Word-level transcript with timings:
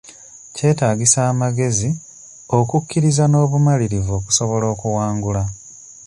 Kyetaagisa 0.55 1.19
amagezi, 1.31 1.89
okukkiriza 2.57 3.23
n'obumalirivu 3.27 4.11
okusobola 4.19 4.65
okuwangula. 4.73 5.43